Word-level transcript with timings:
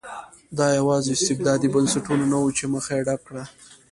دا 0.57 0.67
یوازې 0.79 1.11
استبدادي 1.13 1.67
بنسټونه 1.75 2.23
نه 2.31 2.37
وو 2.41 2.55
چې 2.57 2.63
مخه 2.73 2.91
یې 2.97 3.05
ډپ 3.07 3.21
کړه. 3.27 3.43